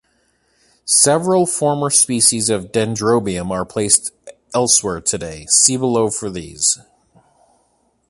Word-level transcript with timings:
Several 0.85 1.45
former 1.45 1.91
species 1.91 2.49
of 2.49 2.71
"Dendrobium" 2.71 3.51
are 3.51 3.65
placed 3.65 4.11
elsewhere 4.51 4.99
today; 4.99 5.45
see 5.51 5.77
below 5.77 6.09
for 6.09 6.27
these. 6.31 6.79